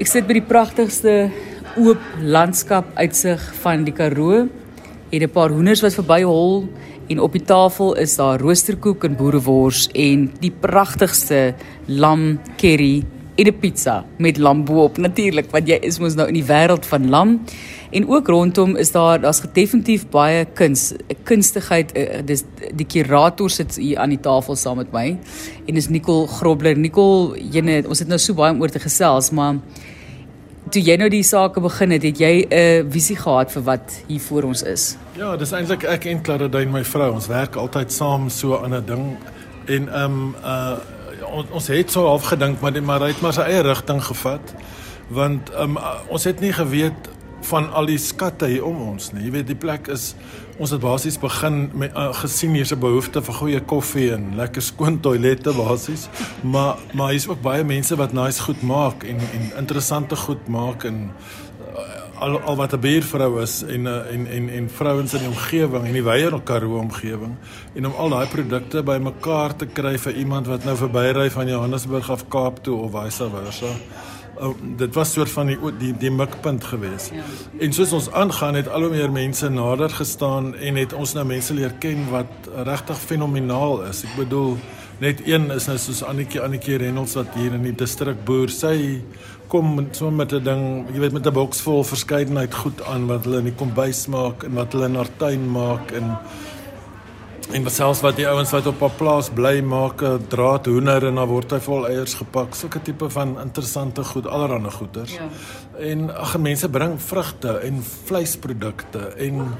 [0.00, 1.28] Ek sit by die pragtigste
[1.76, 4.46] oop landskap uitsig van die Karoo.
[5.12, 6.64] Het 'n paar hoenders wat verby hol
[7.10, 11.54] en op die tafel is daar roosterkoek en boerewors en die pragtigste
[11.86, 13.04] lam curry
[13.34, 14.96] en 'n pizza met lam boop.
[14.96, 17.40] Natuurlik want jy is mos nou in die wêreld van lam.
[17.90, 22.44] En ook rondom is daar daar's definitief baie kuns kunstigheid uh, dis
[22.74, 25.18] die kurator sit hier aan die tafel saam met my.
[25.66, 26.76] En dis Nicole Grobler.
[26.76, 29.56] Nicole jene ons het nou so baie oor te gesels maar
[30.70, 34.20] toe jy nou die sake begin het het jy 'n visie gehad vir wat hier
[34.20, 34.96] voor ons is?
[35.16, 38.86] Ja dis eintlik ek en Claradine my vrou ons werk altyd saam so aan 'n
[38.86, 39.16] ding.
[39.66, 40.76] En ehm um, uh
[41.32, 44.02] ons ons het so half gedink maar die, maar hy het maar sy eie rigting
[44.04, 44.54] gevat
[45.12, 45.78] want um,
[46.08, 47.10] ons het nie geweet
[47.46, 49.24] van al die skatte hier om ons nie.
[49.26, 50.12] Jy weet die plek is
[50.62, 54.62] ons het basies begin met uh, gesien hier's 'n behoefte vir goeie koffie en lekker
[54.62, 56.08] skoon toilette basies.
[56.42, 60.84] Maar maar hier's ook baie mense wat nice goed maak en en interessante goed maak
[60.84, 61.10] en
[62.22, 65.84] al al wat 'n buurvrou is en eh, en en en vrouens in die omgewing
[65.86, 67.34] en die wyeer Karoo omgewing
[67.74, 72.10] en om al daai produkte bymekaar te kry vir iemand wat nou verbyry van Johannesburg
[72.10, 73.72] af Kaap toe of vice versa.
[74.40, 77.12] Oh, dit was soort van die die die mikpunt geweest.
[77.14, 77.22] Ja.
[77.58, 81.26] En soos ons aangaan het al hoe meer mense nader gestaan en het ons nou
[81.26, 84.04] mense leer ken wat regtig fenomenaal is.
[84.04, 84.56] Ek bedoel
[85.00, 88.48] net een is nou soos Annetjie Annetjie Reynolds wat hier in die distrik boer.
[88.48, 89.02] Sy
[89.48, 93.24] kom so met 'n ding, jy weet met 'n boks vol verskeidenheid goed aan wat
[93.24, 96.16] hulle in die kombuis maak en wat hulle in haar tuin maak en
[97.52, 101.28] en selfs wat die ouens wat op haar plaas bly maak, draad hoender en dan
[101.28, 102.54] word hy vol eiers gepak.
[102.54, 105.12] Sulke tipe van interessante goed, allerlei goeders.
[105.18, 105.28] Ja.
[105.78, 109.54] En ag mense bring vrugte en vleisprodukte en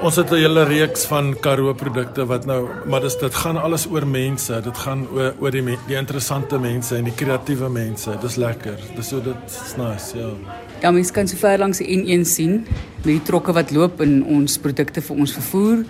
[0.00, 3.86] ons het 'n hele reeks van Karoo produkte wat nou maar dis dit gaan alles
[3.86, 4.60] oor mense.
[4.62, 8.10] Dit gaan oor oor die die interessante mense en die kreatiewe mense.
[8.20, 8.78] Dis lekker.
[8.96, 10.30] Dis so dit is nice ja.
[10.80, 14.24] Ja mense kan so ver langs die N1 sien met die trokke wat loop en
[14.24, 15.84] ons produkte vir ons vervoer.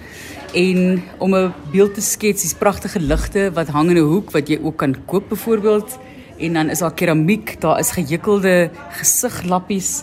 [0.55, 4.49] En om 'n beeld te skets dis pragtige ligte wat hang in 'n hoek wat
[4.49, 5.99] jy ook kan koop byvoorbeeld
[6.39, 10.03] en dan is daar keramiek daar is gehekkelde gesigglappies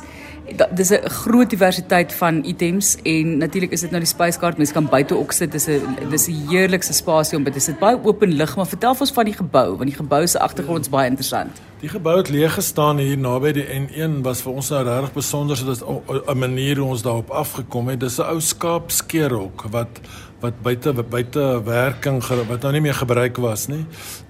[0.73, 4.87] dis 'n groot diversiteit van items en natuurlik is dit nou die spyskaart mense kan
[4.89, 5.51] buite ook sit.
[5.51, 8.95] Dis 'n dis 'n heerlikse spasie om dit is dit baie open lig maar vertel
[8.99, 12.29] ons van die gebou want die gebou se agtergrond is baie interessant die gebou het
[12.33, 16.37] leeg gestaan hier naby die N1 was vir ons nou regtig besonder so dit 'n
[16.37, 20.01] manier hoe ons daarop afgekom het dis 'n ou skaapskeerhok wat
[20.39, 23.85] wat buite buite werking wat nou nie meer gebruik was nie.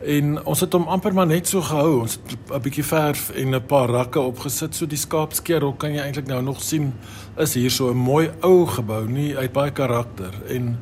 [0.06, 2.02] En ons het hom amper maar net so gehou.
[2.02, 6.02] Ons het 'n bietjie verf en 'n paar rakke opgesit so die skaapskeerhol kan jy
[6.02, 6.94] eintlik nou nog sien
[7.38, 10.80] is hier so 'n mooi ou gebou, nie uit baie karakter en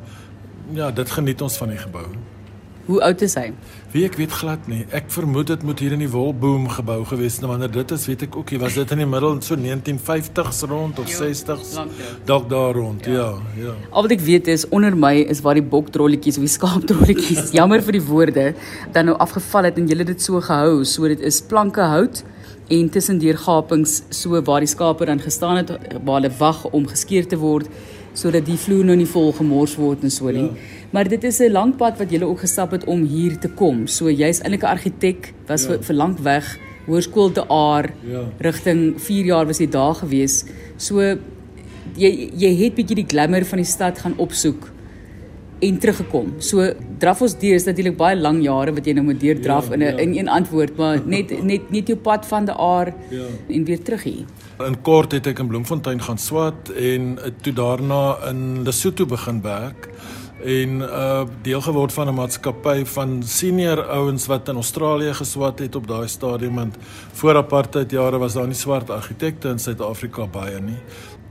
[0.72, 2.35] ja, dit geniet ons van die gebou.
[2.86, 3.48] Hoe oud is hy?
[3.90, 4.84] Wie ek weet glad nie.
[4.94, 8.22] Ek vermoed dit moet hier in die Wolboom gebou gewees het, wanneer dit is, weet
[8.28, 8.60] ek ook nie.
[8.62, 11.72] Was dit in die middel so 1950s rond of 60s?
[12.28, 13.08] Dalk daar rond.
[13.10, 13.66] Ja, ja.
[13.66, 13.74] ja.
[13.90, 17.82] Al wat ek weet is onder my is waar die bokdrolletjies of die skaapdrolletjies, jammer
[17.82, 18.46] vir die woorde,
[18.94, 22.22] dan nou afgeval het en julle dit so gehou, so dit is planke hout
[22.70, 25.70] en tussen deur gapings so waar die skape dan gestaan het
[26.02, 27.70] waar hulle wag om geskeer te word
[28.16, 30.48] sodat die vloer nou nie vol gemors word en so nie.
[30.48, 30.86] Ja.
[30.90, 33.86] Maar dit is 'n lang pad wat jy ook gestap het om hier te kom.
[33.86, 35.68] So jy's eintlik 'n argitek, was ja.
[35.68, 38.24] vir, vir lank weg, hoërskool te Aar, ja.
[38.38, 40.44] rigting 4 jaar was jy daar gewees.
[40.76, 41.00] So
[41.96, 44.75] jy jy het bietjie die glamour van die stad gaan opsoek
[45.58, 46.34] en teruggekom.
[46.38, 46.66] So
[47.00, 49.80] draf ons deur is natuurlik baie lang jare wat jy nou moet deurdraf ja, in
[49.80, 49.98] 'n ja.
[49.98, 53.24] in een antwoord, maar net net net jou pad van die Aar ja.
[53.48, 54.24] en weer terug hier.
[54.66, 59.88] In kort het ek in Bloemfontein gaan swat en toe daarna in Lesotho begin werk
[60.44, 65.74] en uh deel geword van 'n maatskappy van senior ouens wat in Australië geswat het
[65.74, 66.76] op daai stadium want
[67.12, 70.78] voor apartheid jare was daar nie swart argitekte in Suid-Afrika baie nie.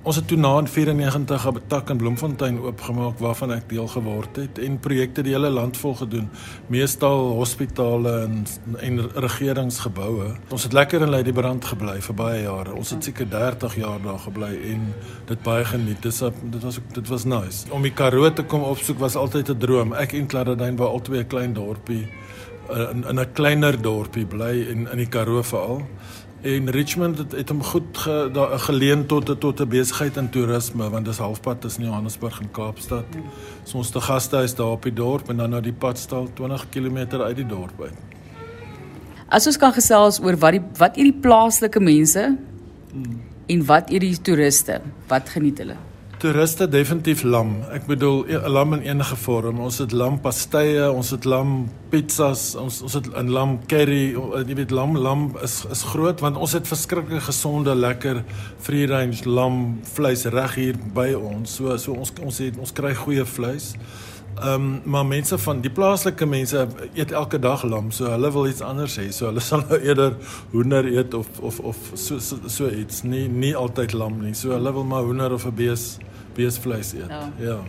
[0.06, 4.36] Ons het toe na in 94 'n tak in Bloemfontein oopgemaak waarvan ek deel geword
[4.36, 6.30] het en projekte die hele land vol gedoen,
[6.68, 8.46] meestal hospitale en
[8.80, 10.36] en regeringsgeboue.
[10.50, 12.74] Ons het lekker in Ladybrand gebly vir baie jare.
[12.74, 14.94] Ons het seker 30 jaar daar gebly en
[15.26, 16.02] dit baie geniet.
[16.02, 17.72] Dis dit was dit was nice.
[17.72, 19.94] Om die Karoo te kom opsoek was altyd 'n droom.
[19.94, 22.08] Ek en Claradine wou altyd 'n klein dorpie
[22.70, 25.82] in in 'n kleiner dorpie bly en in die Karoo veral
[26.46, 30.90] en Richmond het, het hom goed ge, daar geleen tot tot 'n besigheid in toerisme
[30.90, 33.06] want dis halfpad tussen Johannesburg en Kaapstad.
[33.12, 33.24] Hmm.
[33.64, 36.70] So ons te gaste is daar op die dorp en dan nou die padstal 20
[36.70, 37.94] km uit die dorp uit.
[39.28, 42.38] As ons kan gesels oor wat die wat hierdie plaaslike mense
[42.92, 43.22] hmm.
[43.46, 45.76] en wat hierdie toeriste, wat geniet hulle?
[46.26, 47.52] Toeriste definitief lam.
[47.70, 49.60] Ek bedoel 'n lam in enige vorm.
[49.60, 54.18] Ons het lam pastye, ons het lam pizzas, ons ons het 'n lam curry.
[54.48, 58.24] Jy weet lam lam is is groot want ons het verskriklik gesonde, lekker
[58.58, 61.56] free range lam vleis reg hier by ons.
[61.56, 63.76] So so ons ons het ons kry goeie vleis.
[64.36, 68.48] Ehm um, maar mense van die plaaslike mense eet elke dag lam, so hulle wil
[68.48, 69.12] iets anders hê.
[69.12, 70.18] So hulle sal nou eerder
[70.52, 74.34] hoender eet of of of so so, so iets, nie nie altyd lam nie.
[74.34, 75.98] So hulle wil maar hoender of 'n bees
[76.36, 77.10] beesvleis eet.
[77.10, 77.32] Ja.
[77.40, 77.60] ja.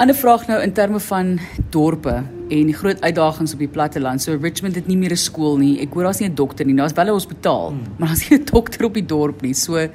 [0.00, 1.34] Ander vraag nou in terme van
[1.70, 4.22] dorpe en die groot uitdagings op die platteland.
[4.22, 5.80] So Richmond het nie meer 'n skool nie.
[5.80, 6.74] Ek hoor daar's nie 'n dokter nie.
[6.74, 7.82] Daar's wel 'n hospitaal, hmm.
[7.98, 9.54] maar daar's nie 'n dokter op die dorp nie.
[9.54, 9.88] So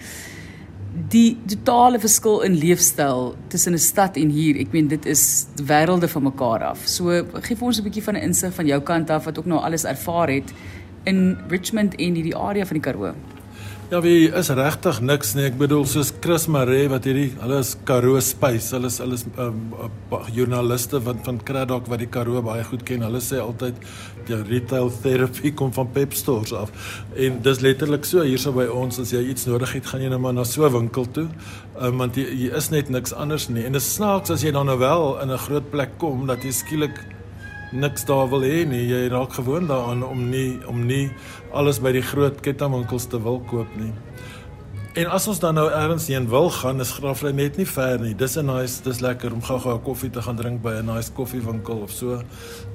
[1.10, 6.08] die totale verskil in leefstyl tussen 'n stad en hier, ek meen dit is wêrelde
[6.08, 6.80] van mekaar af.
[6.86, 7.10] So
[7.42, 9.60] gee vir ons 'n bietjie van 'n insig van jou kant af wat ook nou
[9.60, 10.54] alles ervaar het
[11.04, 13.14] in Richmond en hierdie area van die Karoo.
[13.90, 15.46] Ja, wie is regtig niks nie.
[15.46, 18.72] Ek bedoel soos Chris Maree wat hierdie hulle is Karoo Spice.
[18.74, 19.60] Hulle is hulle is um,
[20.34, 23.04] joernaliste wat van Kraddock wat die Karoo baie goed ken.
[23.06, 23.78] Hulle sê altyd
[24.26, 26.72] die retail therapy kom van Pep stores af.
[27.14, 30.20] En dis letterlik so hierso by ons as jy iets nodig het, gaan jy nou
[30.24, 31.28] maar na so 'n winkel toe.
[31.78, 33.64] Um, want hier is net niks anders nie.
[33.64, 36.52] En dit snaaks as jy dan nou wel in 'n groot plek kom dat jy
[36.52, 37.06] skielik
[37.72, 38.88] niks daar wil hê nie.
[38.88, 41.12] Jy raak gewoond daaraan om nie om nie
[41.54, 43.94] alles by die groot kettingwinkels te wil koop nie.
[44.96, 48.14] En as ons dan nou ergens heen wil gaan, is Graafly net nie ver nie.
[48.16, 51.12] Dis 'n nice, dis lekker om gou-gou 'n koffie te gaan drink by 'n nice
[51.12, 52.22] koffiewinkel of so.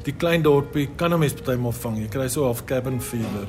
[0.02, 1.98] Die klein dorpie kan 'n mens partymal vang.
[1.98, 3.48] Jy kry so half cabin fever.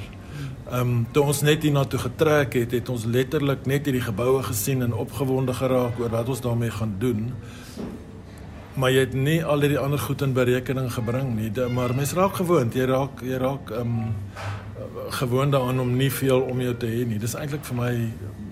[0.72, 4.02] Ehm um, toe ons net hier na toe getrek het, het ons letterlik net hierdie
[4.02, 7.34] geboue gesien en opgewonde geraak oor wat ons daarmee gaan doen
[8.74, 11.52] maar jy het nie al die ander goed in berekening gebring nie.
[11.52, 12.74] De, maar mens raak gewoond.
[12.74, 14.14] Jy raak jy raak ehm um,
[15.10, 17.20] gewoond daaraan om nie veel om jou te hê nie.
[17.20, 17.92] Dis eintlik vir my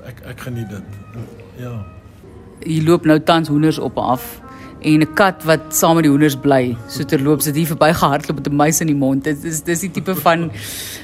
[0.06, 1.00] ek ek geniet dit.
[1.60, 1.74] Ja.
[2.60, 4.42] Jy loop nou tans hoenders op af
[4.82, 6.76] en 'n kat wat saam met die hoenders bly.
[6.88, 9.24] So terloops het hy verby gehardloop met 'n muis in die mond.
[9.24, 10.52] Dit is dis die tipe van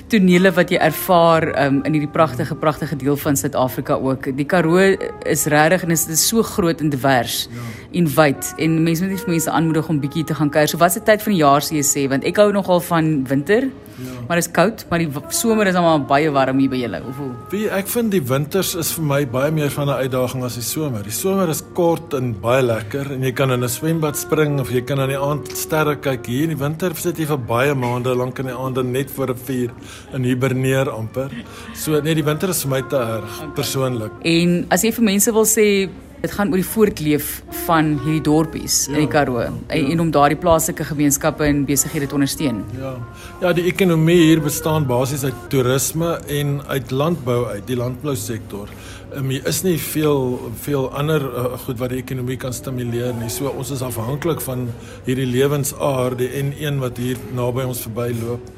[0.07, 4.35] tonele wat jy ervaar um, in hierdie pragtige pragtige deel van Suid-Afrika ook.
[4.37, 4.95] Die Karoo
[5.25, 7.99] is regtig en dit is so groot en divers ja.
[7.99, 10.67] en wyd en mense moet net vir mense aanmoedig om bietjie te gaan kuier.
[10.67, 13.23] So wat se tyd van die jaar sê jy sê want ek hou nogal van
[13.27, 13.69] winter.
[13.95, 14.11] Ja.
[14.27, 16.99] Maar dit is koud, maar die somer is almal baie warm hier by julle.
[17.07, 17.29] Of hoe?
[17.53, 20.65] Wie ek vind die winters is vir my baie meer van 'n uitdaging as die
[20.67, 21.03] somer.
[21.03, 24.69] Die somer is kort en baie lekker en jy kan in 'n swembad spring of
[24.69, 26.27] jy kan aan die aand sterre kyk.
[26.29, 29.33] Hier in die winter sit jy vir baie maande lank in die aande net voor
[29.33, 29.71] 'n vuur
[30.13, 31.31] in hiberneer amper.
[31.73, 33.53] So nee, die winter is vir my te erg okay.
[33.55, 34.11] persoonlik.
[34.23, 35.89] En as jy vir mense wil sê
[36.21, 39.51] dit gaan oor die voortleef van hierdie dorpies ja, in die Karoo ja.
[39.67, 42.63] en om daardie plaaslike gemeenskappe en besighede te ondersteun.
[42.79, 42.95] Ja.
[43.41, 48.69] Ja, die ekonomie hier bestaan basies uit toerisme en uit landbou uit die landbousektor.
[49.15, 53.29] Um, hier is nie veel veel ander uh, goed wat die ekonomie kan stimuleer nie.
[53.31, 54.65] So ons is afhanklik van
[55.05, 58.49] hierdie lewensaard, die N1 wat hier naby ons verbyloop.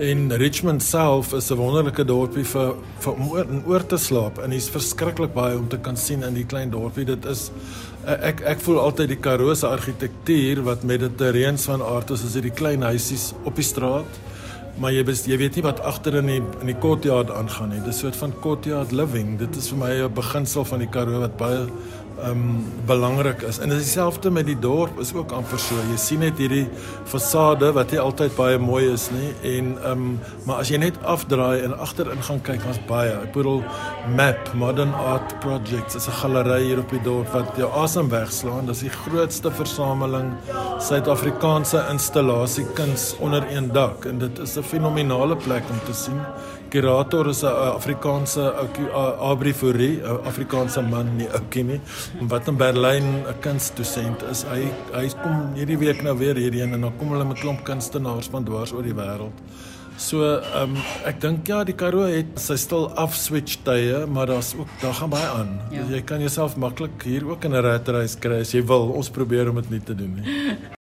[0.00, 2.74] En Richmond self is 'n wonderlike dorpie vir
[3.04, 6.34] vir om oor, oor te slaap en hier's verskriklik baie om te kan sien in
[6.34, 7.04] die klein dorpie.
[7.04, 7.50] Dit is
[8.06, 12.56] ek ek voel altyd die Karoo se argitektuur wat mediterreens van aard is, is hierdie
[12.56, 14.08] klein huisies op die straat
[14.80, 17.80] maar jy bes, jy weet nie wat agter in die in die courtyard aangaan nie.
[17.80, 19.38] Dis 'n soort van courtyard living.
[19.38, 21.66] Dit is vir my 'n beginsel van die Karoo wat baie
[22.24, 23.58] um belangrik is.
[23.58, 25.76] En dit is dieselfde met die dorp is ook amper so.
[25.90, 26.64] Jy sien net hierdie
[27.04, 30.04] fasade wat nie altyd baie mooi is nie en um
[30.46, 33.12] maar as jy net afdraai en agterin gaan kyk, was baie.
[33.12, 33.62] Ek bedoel
[34.16, 38.66] Map Modern Art Projects is 'n galery hier op die dorp wat jou asem wegslaan.
[38.66, 40.32] Dis die grootste versameling
[40.80, 46.20] Suid-Afrikaanse installasiekuns onder een dak en dit is 'n fenominale plek om te sien
[46.70, 47.46] kurator is 'n
[47.78, 48.42] Afrikaanse
[49.20, 51.80] Abri Fourie, 'n Afrikaanse man nie oukie nie,
[52.20, 54.44] wat in Berlyn 'n kunstdosent is.
[54.44, 58.28] Hy hy kom hierdie week nou weer hierheen en dan kom hulle met klomp kunstenaars
[58.28, 59.32] van dwars oor die wêreld.
[59.96, 60.76] So, ehm um,
[61.08, 65.10] ek dink ja, die Karoo het sy stil afswitch tye, maar daar's ook daar gaan
[65.10, 65.60] baie aan.
[65.70, 65.88] Ja.
[65.88, 68.92] Jy kan jouself maklik hier ook in 'n rat race kry as jy wil.
[68.92, 70.56] Ons probeer om dit nie te doen nie.